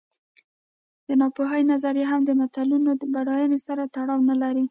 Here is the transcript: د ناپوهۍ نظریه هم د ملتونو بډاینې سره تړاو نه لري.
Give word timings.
د 1.07 1.09
ناپوهۍ 1.21 1.61
نظریه 1.71 2.05
هم 2.11 2.21
د 2.25 2.31
ملتونو 2.39 2.91
بډاینې 3.13 3.59
سره 3.67 3.83
تړاو 3.95 4.25
نه 4.29 4.35
لري. 4.41 4.59